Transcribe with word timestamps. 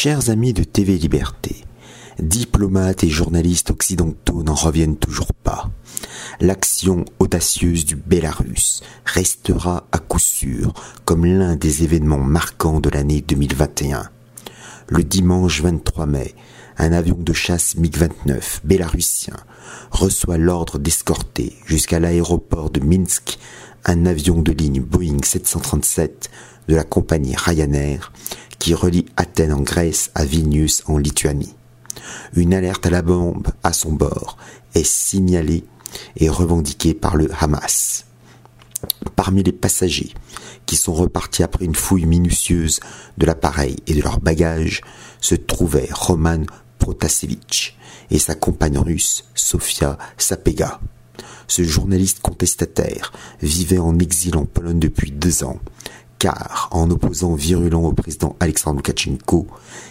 Chers 0.00 0.30
amis 0.30 0.52
de 0.52 0.62
TV 0.62 0.96
Liberté, 0.96 1.56
diplomates 2.20 3.02
et 3.02 3.08
journalistes 3.08 3.72
occidentaux 3.72 4.44
n'en 4.44 4.54
reviennent 4.54 4.96
toujours 4.96 5.32
pas. 5.34 5.70
L'action 6.38 7.04
audacieuse 7.18 7.84
du 7.84 7.96
Bélarus 7.96 8.84
restera 9.04 9.88
à 9.90 9.98
coup 9.98 10.20
sûr 10.20 10.72
comme 11.04 11.26
l'un 11.26 11.56
des 11.56 11.82
événements 11.82 12.20
marquants 12.20 12.78
de 12.78 12.90
l'année 12.90 13.22
2021. 13.22 14.08
Le 14.86 15.02
dimanche 15.02 15.62
23 15.62 16.06
mai, 16.06 16.32
un 16.76 16.92
avion 16.92 17.18
de 17.18 17.32
chasse 17.32 17.74
MiG-29 17.74 18.60
bélarusien 18.62 19.34
reçoit 19.90 20.38
l'ordre 20.38 20.78
d'escorter 20.78 21.56
jusqu'à 21.66 21.98
l'aéroport 21.98 22.70
de 22.70 22.78
Minsk 22.78 23.36
un 23.84 24.06
avion 24.06 24.42
de 24.42 24.52
ligne 24.52 24.80
Boeing 24.80 25.24
737 25.24 26.30
de 26.68 26.76
la 26.76 26.84
compagnie 26.84 27.34
Ryanair 27.34 28.12
relie 28.74 29.06
Athènes 29.16 29.52
en 29.52 29.60
Grèce 29.60 30.10
à 30.14 30.24
Vilnius 30.24 30.82
en 30.86 30.98
Lituanie. 30.98 31.54
Une 32.34 32.54
alerte 32.54 32.86
à 32.86 32.90
la 32.90 33.02
bombe 33.02 33.48
à 33.62 33.72
son 33.72 33.92
bord 33.92 34.36
est 34.74 34.86
signalée 34.86 35.64
et 36.16 36.28
revendiquée 36.28 36.94
par 36.94 37.16
le 37.16 37.30
Hamas. 37.38 38.04
Parmi 39.16 39.42
les 39.42 39.52
passagers 39.52 40.14
qui 40.66 40.76
sont 40.76 40.94
repartis 40.94 41.42
après 41.42 41.64
une 41.64 41.74
fouille 41.74 42.06
minutieuse 42.06 42.80
de 43.16 43.26
l'appareil 43.26 43.76
et 43.86 43.94
de 43.94 44.02
leurs 44.02 44.20
bagages 44.20 44.82
se 45.20 45.34
trouvait 45.34 45.88
Roman 45.90 46.42
Protasevich 46.78 47.76
et 48.10 48.18
sa 48.18 48.34
compagne 48.34 48.78
russe 48.78 49.24
Sofia 49.34 49.98
Sapega. 50.16 50.80
Ce 51.48 51.62
journaliste 51.62 52.20
contestataire 52.20 53.12
vivait 53.42 53.78
en 53.78 53.98
exil 53.98 54.36
en 54.36 54.44
Pologne 54.44 54.78
depuis 54.78 55.10
deux 55.10 55.42
ans 55.42 55.58
car 56.18 56.68
en 56.72 56.90
opposant 56.90 57.34
virulent 57.34 57.84
au 57.84 57.92
président 57.92 58.36
Alexandre 58.40 58.78
Loukachenko, 58.78 59.46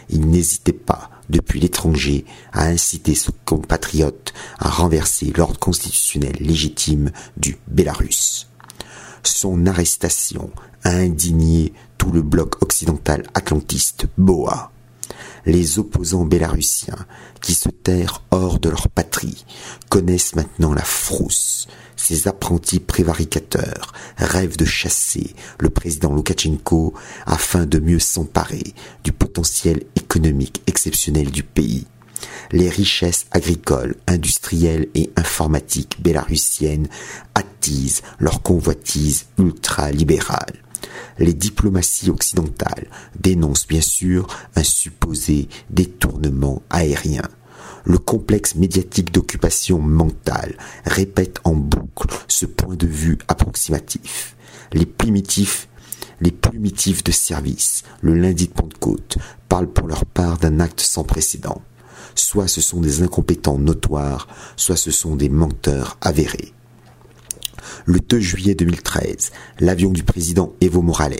il 0.09 0.27
n'hésitait 0.27 0.73
pas, 0.73 1.09
depuis 1.30 1.59
l'étranger, 1.59 2.26
à 2.54 2.66
inciter 2.66 3.16
son 3.16 3.34
compatriote 3.45 4.34
à 4.60 4.70
renverser 4.70 5.32
l'ordre 5.35 5.60
constitutionnel 5.60 6.35
légitime 6.40 7.12
du 7.37 7.57
Bélarus. 7.68 8.48
Son 9.24 9.65
arrestation 9.65 10.52
a 10.84 10.91
indigné 10.91 11.74
tout 11.98 12.12
le 12.12 12.21
bloc 12.21 12.62
occidental 12.62 13.24
atlantiste 13.34 14.07
BOA. 14.18 14.71
Les 15.48 15.79
opposants 15.79 16.26
bélarussiens, 16.26 17.07
qui 17.41 17.53
se 17.53 17.70
terrent 17.70 18.21
hors 18.31 18.59
de 18.59 18.67
leur 18.67 18.90
patrie, 18.90 19.45
connaissent 19.87 20.35
maintenant 20.35 20.73
la 20.73 20.84
frousse, 20.84 21.70
ces 21.95 22.27
apprentis 22.27 22.81
prévaricateurs 22.81 23.93
rêvent 24.18 24.57
de 24.57 24.65
chasser 24.65 25.34
le 25.62 25.70
président 25.70 26.12
Loukachenko 26.12 26.93
afin 27.25 27.65
de 27.65 27.79
mieux 27.79 27.99
s'emparer 27.99 28.73
du 29.05 29.13
potentiel 29.13 29.84
économique 29.95 30.62
exceptionnel 30.68 31.31
du 31.31 31.43
pays. 31.43 31.87
Les 32.51 32.68
richesses 32.70 33.25
agricoles, 33.31 33.95
industrielles 34.05 34.90
et 34.95 35.12
informatiques 35.15 36.01
bélarussiennes 36.01 36.90
attisent 37.35 38.01
leur 38.20 38.41
convoitise 38.41 39.27
ultra-libérale. 39.40 40.66
Les 41.20 41.34
diplomaties 41.34 42.10
occidentales 42.10 42.88
dénoncent 43.20 43.68
bien 43.68 43.82
sûr 43.82 44.28
un 44.56 44.64
supposé 44.64 45.48
détournement 45.70 46.62
aérien 46.70 47.24
le 47.88 47.98
complexe 47.98 48.56
médiatique 48.56 49.14
d'occupation 49.14 49.80
mentale 49.80 50.58
répète 50.86 51.40
en 51.46 51.54
boucle 51.54 52.10
ce 52.28 52.46
point 52.46 52.76
de 52.76 52.86
vue 52.86 53.18
approximatif. 53.30 54.36
Les 54.74 54.86
primitifs, 54.86 55.70
les 56.20 56.32
plumitifs 56.32 57.04
de 57.05 57.14
service, 57.14 57.84
le 58.02 58.14
lundi 58.14 58.48
de 58.48 58.54
Pentecôte, 58.54 59.18
parlent 59.48 59.72
pour 59.72 59.88
leur 59.88 60.05
part 60.05 60.38
d'un 60.38 60.60
acte 60.60 60.82
sans 60.82 61.05
précédent. 61.05 61.62
Soit 62.14 62.50
ce 62.50 62.60
sont 62.60 62.82
des 62.82 63.04
incompétents 63.04 63.58
notoires, 63.58 64.28
soit 64.58 64.75
ce 64.75 64.92
sont 64.92 65.16
des 65.16 65.30
menteurs 65.30 65.98
avérés. 66.02 66.53
Le 67.86 68.00
2 68.00 68.20
juillet 68.20 68.56
2013, 68.56 69.31
l'avion 69.59 69.92
du 69.92 70.04
président 70.04 70.54
Evo 70.62 70.81
Morales 70.81 71.16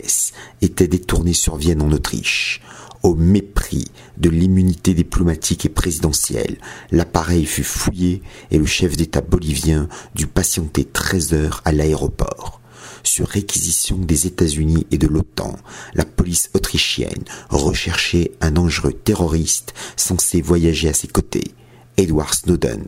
était 0.62 0.88
détourné 0.88 1.32
sur 1.32 1.56
Vienne 1.56 1.82
en 1.82 1.92
Autriche. 1.92 2.60
Au 3.02 3.14
mépris 3.14 3.86
de 4.16 4.28
l'immunité 4.28 4.92
diplomatique 4.92 5.66
et 5.66 5.68
présidentielle, 5.68 6.58
l'appareil 6.90 7.46
fut 7.46 7.62
fouillé 7.62 8.22
et 8.50 8.58
le 8.58 8.66
chef 8.66 8.96
d'État 8.96 9.20
bolivien 9.20 9.88
dut 10.14 10.26
patienter 10.26 10.84
13 10.84 11.32
heures 11.32 11.62
à 11.64 11.72
l'aéroport. 11.72 12.60
Sur 13.04 13.28
réquisition 13.28 13.96
des 13.96 14.26
États-Unis 14.26 14.86
et 14.90 14.98
de 14.98 15.06
l'OTAN, 15.06 15.56
la 15.94 16.04
police 16.04 16.50
autrichienne 16.54 17.24
recherchait 17.48 18.32
un 18.40 18.50
dangereux 18.50 18.92
terroriste 18.92 19.74
censé 19.96 20.42
voyager 20.42 20.88
à 20.88 20.94
ses 20.94 21.08
côtés, 21.08 21.52
Edward 21.96 22.34
Snowden. 22.34 22.84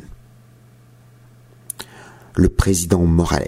Le 2.34 2.48
président 2.48 3.04
Morales 3.04 3.46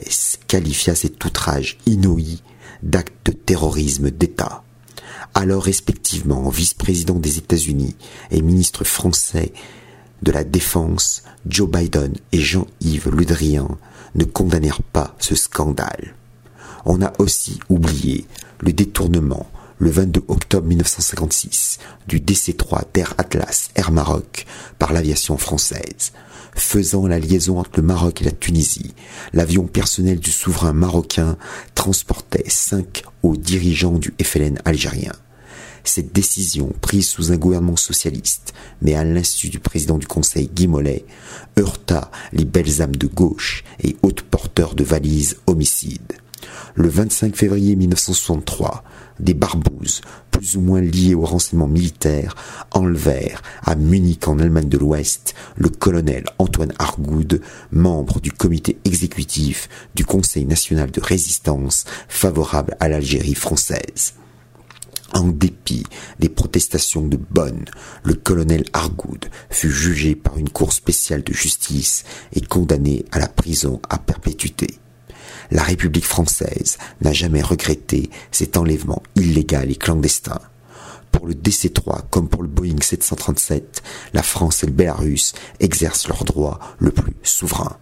qualifia 0.49 0.95
cet 0.95 1.25
outrage 1.25 1.79
inouï 1.87 2.43
d'acte 2.83 3.27
de 3.27 3.33
terrorisme 3.33 4.11
d'État 4.11 4.63
alors 5.35 5.63
respectivement 5.63 6.49
vice-président 6.49 7.15
des 7.15 7.39
États-Unis 7.39 7.97
et 8.31 8.43
ministre 8.43 8.85
français 8.85 9.53
de 10.23 10.31
la 10.31 10.45
Défense, 10.45 11.23
Joe 11.49 11.69
Biden 11.69 12.15
et 12.33 12.39
Jean-Yves 12.39 13.11
Le 13.11 13.25
Drian 13.25 13.79
ne 14.15 14.25
condamnèrent 14.25 14.83
pas 14.83 15.17
ce 15.19 15.35
scandale. 15.35 16.15
On 16.85 17.03
a 17.03 17.13
aussi 17.19 17.59
oublié 17.69 18.27
le 18.61 18.73
détournement 18.73 19.49
le 19.83 19.91
22 19.91 20.23
octobre 20.29 20.69
1956 20.69 21.81
du 22.07 22.21
DC-3 22.21 22.85
d'Air 22.95 23.15
Atlas 23.19 23.71
Air 23.75 23.91
Maroc 23.91 24.47
par 24.79 24.93
l'aviation 24.93 25.37
française. 25.37 26.13
Faisant 26.55 27.09
la 27.09 27.19
liaison 27.19 27.59
entre 27.59 27.73
le 27.79 27.83
Maroc 27.83 28.23
et 28.23 28.25
la 28.25 28.31
Tunisie, 28.31 28.95
l'avion 29.33 29.67
personnel 29.67 30.21
du 30.21 30.31
souverain 30.31 30.73
marocain 30.73 31.37
transportait 31.75 32.45
cinq 32.47 33.03
hauts 33.25 33.37
dirigeants 33.37 33.99
du 33.99 34.15
FLN 34.23 34.61
algérien. 34.65 35.15
Cette 35.83 36.13
décision, 36.13 36.73
prise 36.81 37.09
sous 37.09 37.33
un 37.33 37.37
gouvernement 37.37 37.75
socialiste, 37.75 38.55
mais 38.83 38.95
à 38.95 39.03
l'insu 39.03 39.49
du 39.49 39.59
président 39.59 39.99
du 39.99 40.07
Conseil 40.07 40.47
Guy 40.47 40.69
Mollet, 40.69 41.05
heurta 41.59 42.13
les 42.33 42.45
belles 42.45 42.83
âmes 42.83 42.95
de 42.95 43.09
gauche 43.09 43.65
et 43.83 43.97
hautes 44.03 44.23
porteurs 44.23 44.77
de 44.77 44.85
valises 44.85 45.39
homicides. 45.49 46.13
Le 46.75 46.89
25 46.89 47.37
février 47.37 47.77
1963, 47.77 48.85
des 49.21 49.35
barbouzes, 49.35 50.01
plus 50.31 50.57
ou 50.57 50.61
moins 50.61 50.81
liés 50.81 51.15
au 51.15 51.25
renseignement 51.25 51.69
militaire, 51.69 52.35
enlevèrent 52.73 53.43
à 53.63 53.75
Munich 53.75 54.27
en 54.29 54.39
Allemagne 54.39 54.69
de 54.69 54.79
l'Ouest 54.79 55.35
le 55.57 55.69
colonel 55.69 56.25
Antoine 56.39 56.73
Argoud, 56.79 57.41
membre 57.71 58.21
du 58.21 58.33
comité 58.33 58.79
exécutif 58.85 59.69
du 59.95 60.05
Conseil 60.05 60.47
national 60.47 60.91
de 60.91 61.01
résistance 61.01 61.85
favorable 62.09 62.77
à 62.81 62.89
l'Algérie 62.89 63.35
française. 63.35 64.15
En 65.15 65.29
dépit 65.29 65.85
des 66.21 66.31
protestations 66.31 67.07
de 67.07 67.19
Bonn, 67.19 67.67
le 68.03 68.15
colonel 68.15 68.65
Argoud 68.73 69.27
fut 69.51 69.71
jugé 69.71 70.15
par 70.15 70.39
une 70.39 70.49
cour 70.49 70.73
spéciale 70.73 71.23
de 71.23 71.35
justice 71.35 72.05
et 72.33 72.41
condamné 72.41 73.05
à 73.13 73.19
la 73.19 73.29
prison 73.29 73.81
à 73.91 73.99
perpétuité. 73.99 74.79
La 75.53 75.63
République 75.63 76.05
française 76.05 76.79
n'a 77.01 77.13
jamais 77.13 77.43
regretté 77.43 78.11
cet 78.33 78.57
enlèvement 78.57 79.03
illégal 79.15 79.71
et 79.71 79.77
clandestin. 79.77 80.41
Pour 81.13 81.29
le 81.29 81.35
DC-3 81.35 82.09
comme 82.11 82.29
pour 82.29 82.43
le 82.43 82.49
Boeing 82.49 82.81
737, 82.81 83.83
la 84.15 84.25
France 84.25 84.65
et 84.65 84.67
le 84.67 84.73
Bélarus 84.73 85.35
exercent 85.61 86.09
leur 86.09 86.25
droit 86.25 86.59
le 86.79 86.91
plus 86.91 87.15
souverain. 87.23 87.77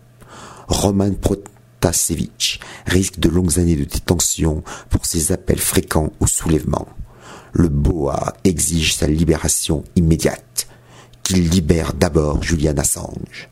Roman 0.68 1.14
Protasevich 1.14 2.60
risque 2.86 3.18
de 3.18 3.30
longues 3.30 3.58
années 3.58 3.76
de 3.76 3.84
détention 3.84 4.62
pour 4.90 5.06
ses 5.06 5.32
appels 5.32 5.60
fréquents 5.60 6.12
au 6.20 6.26
soulèvement 6.26 6.86
le 7.52 7.68
BOA 7.68 8.34
exige 8.44 8.94
sa 8.94 9.06
libération 9.06 9.84
immédiate, 9.96 10.68
qu'il 11.22 11.48
libère 11.48 11.94
d'abord 11.94 12.42
Julian 12.42 12.76
Assange. 12.78 13.48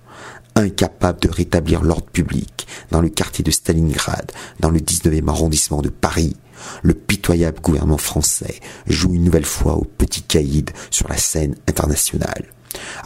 Incapable 0.59 1.21
de 1.21 1.29
rétablir 1.29 1.85
l'ordre 1.85 2.11
public 2.11 2.67
dans 2.91 3.01
le 3.01 3.09
quartier 3.09 3.45
de 3.45 3.51
Stalingrad, 3.53 4.33
dans 4.59 4.71
le 4.71 4.81
19e 4.81 5.29
arrondissement 5.29 5.83
de 5.83 5.89
Paris, 5.89 6.35
le 6.83 6.95
pitoyable 6.95 7.61
gouvernement 7.61 7.97
français 7.97 8.59
joue 8.89 9.15
une 9.15 9.23
nouvelle 9.23 9.45
fois 9.45 9.77
au 9.77 9.85
petit 9.85 10.23
caïd 10.23 10.73
sur 10.91 11.07
la 11.07 11.17
scène 11.17 11.55
internationale. 11.69 12.47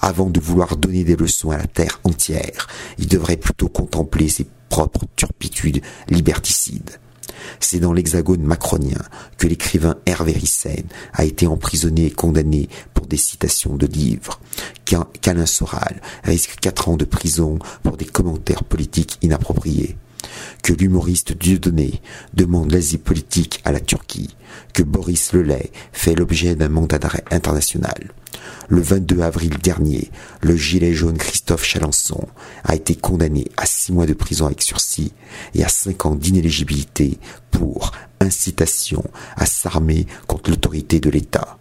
Avant 0.00 0.30
de 0.30 0.40
vouloir 0.40 0.78
donner 0.78 1.04
des 1.04 1.14
leçons 1.14 1.50
à 1.50 1.58
la 1.58 1.66
terre 1.66 2.00
entière, 2.04 2.68
il 2.96 3.06
devrait 3.06 3.36
plutôt 3.36 3.68
contempler 3.68 4.30
ses 4.30 4.46
propres 4.70 5.04
turpitudes 5.14 5.82
liberticides. 6.08 7.00
C'est 7.60 7.80
dans 7.80 7.92
l'hexagone 7.92 8.42
macronien 8.42 9.02
que 9.36 9.46
l'écrivain 9.46 9.96
Hervé 10.06 10.32
Ryssen 10.32 10.84
a 11.12 11.24
été 11.24 11.46
emprisonné 11.46 12.06
et 12.06 12.10
condamné 12.10 12.70
des 13.12 13.18
citations 13.18 13.76
de 13.76 13.86
livres. 13.86 14.40
Qu'Alain 14.86 15.44
Soral 15.44 16.00
risque 16.24 16.56
quatre 16.60 16.88
ans 16.88 16.96
de 16.96 17.04
prison 17.04 17.58
pour 17.82 17.98
des 17.98 18.06
commentaires 18.06 18.64
politiques 18.64 19.18
inappropriés. 19.20 19.96
que 20.62 20.72
l'humoriste 20.72 21.36
Dieudonné 21.36 22.00
demande 22.32 22.72
l'asile 22.72 23.00
politique 23.00 23.60
à 23.64 23.72
la 23.72 23.80
Turquie, 23.80 24.34
que 24.72 24.82
Boris 24.82 25.32
Lelay 25.34 25.70
fait 25.92 26.14
l'objet 26.14 26.54
d'un 26.54 26.68
mandat 26.68 26.98
d'arrêt 26.98 27.24
international. 27.30 28.12
Le 28.68 28.80
22 28.80 29.20
avril 29.20 29.58
dernier, 29.58 30.10
le 30.40 30.56
gilet 30.56 30.94
jaune 30.94 31.18
Christophe 31.18 31.64
Chalençon 31.64 32.28
a 32.64 32.76
été 32.76 32.94
condamné 32.94 33.48
à 33.58 33.66
six 33.66 33.92
mois 33.92 34.06
de 34.06 34.14
prison 34.14 34.46
avec 34.46 34.62
sursis 34.62 35.12
et 35.54 35.64
à 35.64 35.68
cinq 35.68 36.06
ans 36.06 36.14
d'inéligibilité 36.14 37.18
pour 37.50 37.90
incitation 38.20 39.04
à 39.36 39.44
s'armer 39.44 40.06
contre 40.28 40.50
l'autorité 40.50 41.00
de 41.00 41.10
l'État. 41.10 41.58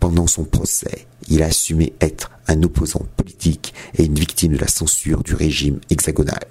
Pendant 0.00 0.26
son 0.26 0.44
procès, 0.44 1.06
il 1.28 1.42
a 1.42 1.46
assumé 1.46 1.92
être 2.00 2.30
un 2.46 2.62
opposant 2.62 3.06
politique 3.16 3.74
et 3.96 4.04
une 4.04 4.18
victime 4.18 4.52
de 4.52 4.58
la 4.58 4.68
censure 4.68 5.22
du 5.22 5.34
régime 5.34 5.80
hexagonal. 5.90 6.46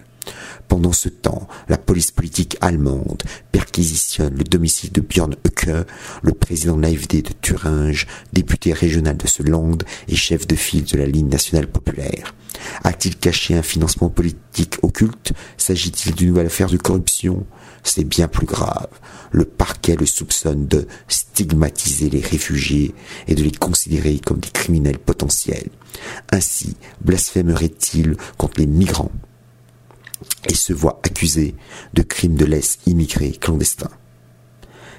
Pendant 0.68 0.94
ce 0.94 1.10
temps, 1.10 1.48
la 1.70 1.78
police 1.78 2.12
politique 2.12 2.58
allemande 2.62 3.24
perquisitionne 3.52 4.36
le 4.36 4.44
domicile 4.44 4.92
de 4.92 5.02
Björn 5.02 5.36
Höcke, 5.46 5.88
le 6.24 6.34
président 6.34 6.76
de 6.76 6.82
l'AFD 6.82 7.22
de 7.22 7.32
Thuringe, 7.42 8.08
député 8.34 8.74
régional 8.74 9.18
de 9.18 9.28
ce 9.28 9.44
land 9.44 9.78
et 10.08 10.16
chef 10.16 10.48
de 10.48 10.56
file 10.56 10.86
de 10.86 10.98
la 10.98 11.06
ligne 11.06 11.30
nationale 11.30 11.68
populaire. 11.68 12.34
A-t-il 12.84 13.16
caché 13.18 13.56
un 13.56 13.62
financement 13.62 14.10
politique 14.10 14.78
occulte? 14.82 15.34
S'agit-il 15.58 16.16
d'une 16.16 16.30
nouvelle 16.30 16.48
affaire 16.48 16.70
de 16.70 16.78
corruption? 16.78 17.46
C'est 17.84 18.04
bien 18.04 18.28
plus 18.28 18.46
grave. 18.46 18.90
Le 19.32 19.46
parquet 19.46 19.96
le 19.96 20.06
soupçonne 20.06 20.68
de 20.68 20.88
stigmatiser 21.08 22.10
les 22.10 22.22
réfugiés 22.22 22.94
et 23.28 23.36
de 23.36 23.44
les 23.44 23.52
considérer 23.52 24.20
comme 24.20 24.40
des 24.40 24.50
criminels 24.50 25.00
potentiels. 25.00 25.70
Ainsi 26.32 26.76
blasphémerait-il 27.02 28.18
contre 28.38 28.60
les 28.60 28.68
migrants? 28.68 29.12
Et 30.48 30.56
se 30.56 30.74
voit 30.74 31.00
accusé 31.04 31.56
de 31.94 32.02
crimes 32.02 32.36
de 32.36 32.46
laisse 32.46 32.80
immigrés 32.86 33.32
clandestins. 33.32 33.92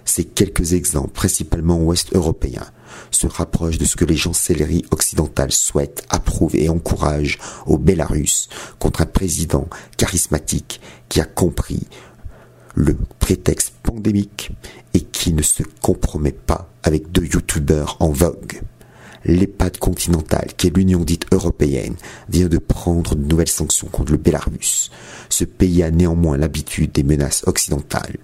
Ces 0.04 0.24
quelques 0.24 0.72
exemples, 0.72 1.10
principalement 1.10 1.78
ouest-européens, 1.82 2.66
se 3.10 3.26
rapprochent 3.26 3.78
de 3.78 3.84
ce 3.84 3.96
que 3.96 4.06
les 4.06 4.16
chancelleries 4.16 4.86
occidentales 4.90 5.52
souhaitent, 5.52 6.06
approuvent 6.08 6.56
et 6.56 6.70
encouragent 6.70 7.38
au 7.66 7.76
Bélarus 7.76 8.48
contre 8.78 9.02
un 9.02 9.06
président 9.06 9.68
charismatique 9.98 10.80
qui 11.08 11.20
a 11.20 11.24
compris 11.24 11.86
le 12.74 12.96
prétexte 13.18 13.74
pandémique 13.82 14.52
et 14.94 15.00
qui 15.00 15.32
ne 15.32 15.42
se 15.42 15.62
compromet 15.82 16.32
pas 16.32 16.70
avec 16.82 17.12
deux 17.12 17.26
youtubeurs 17.26 17.96
en 18.00 18.10
vogue 18.10 18.62
l'EHPAD 19.24 19.78
continentale, 19.78 20.48
qui 20.56 20.68
est 20.68 20.76
l'Union 20.76 21.00
dite 21.00 21.26
européenne, 21.32 21.96
vient 22.28 22.48
de 22.48 22.58
prendre 22.58 23.14
de 23.14 23.24
nouvelles 23.24 23.48
sanctions 23.48 23.88
contre 23.88 24.12
le 24.12 24.18
Bélarus. 24.18 24.90
Ce 25.28 25.44
pays 25.44 25.82
a 25.82 25.90
néanmoins 25.90 26.36
l'habitude 26.36 26.92
des 26.92 27.02
menaces 27.02 27.42
occidentales. 27.46 28.16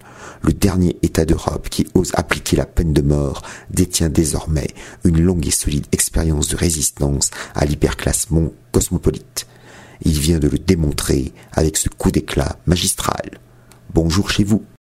Le 0.42 0.52
dernier 0.52 0.96
État 1.02 1.24
d'Europe 1.24 1.68
qui 1.68 1.86
ose 1.94 2.12
appliquer 2.14 2.56
la 2.56 2.66
peine 2.66 2.92
de 2.92 3.02
mort 3.02 3.42
détient 3.70 4.08
désormais 4.08 4.68
une 5.04 5.20
longue 5.20 5.46
et 5.46 5.50
solide 5.50 5.86
expérience 5.92 6.48
de 6.48 6.56
résistance 6.56 7.30
à 7.54 7.64
l'hyperclassement 7.64 8.52
cosmopolite. 8.72 9.46
Il 10.02 10.18
vient 10.18 10.38
de 10.38 10.48
le 10.48 10.58
démontrer 10.58 11.32
avec 11.52 11.76
ce 11.76 11.88
coup 11.88 12.10
d'éclat 12.10 12.58
magistral. 12.66 13.38
Bonjour 13.92 14.30
chez 14.30 14.44
vous. 14.44 14.64